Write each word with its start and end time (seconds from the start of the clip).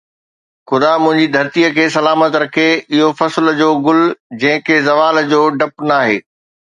خدا 0.69 0.91
منهنجي 1.03 1.25
ڌرتي 1.35 1.65
کي 1.75 1.83
سلامت 1.97 2.33
رکي. 2.43 2.69
اُهو 2.95 3.07
فصل 3.19 3.45
جو 3.59 3.67
گل، 3.89 4.01
جنهن 4.45 4.63
کي 4.71 4.75
زوال 4.89 5.15
جو 5.35 5.41
ڊپ 5.61 5.73
ناهي 5.93 6.17